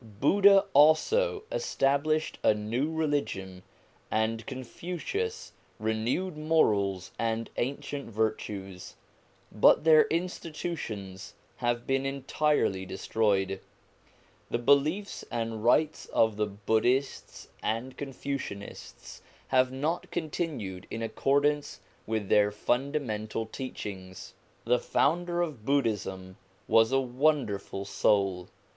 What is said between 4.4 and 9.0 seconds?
Confucius renewed morals and ancient virtues,